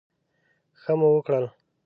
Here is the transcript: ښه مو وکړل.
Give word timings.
ښه 0.81 0.93
مو 0.99 1.09
وکړل. 1.15 1.45